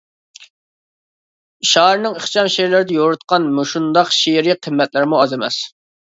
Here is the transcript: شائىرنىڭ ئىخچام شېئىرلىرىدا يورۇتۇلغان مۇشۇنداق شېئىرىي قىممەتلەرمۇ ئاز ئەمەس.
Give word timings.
شائىرنىڭ 1.71 2.15
ئىخچام 2.19 2.49
شېئىرلىرىدا 2.53 2.95
يورۇتۇلغان 2.95 3.45
مۇشۇنداق 3.59 4.09
شېئىرىي 4.21 4.57
قىممەتلەرمۇ 4.69 5.21
ئاز 5.25 5.37
ئەمەس. 5.39 5.59